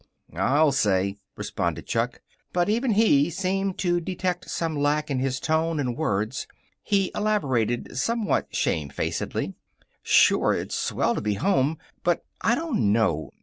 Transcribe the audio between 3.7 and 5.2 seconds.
to detect some lack in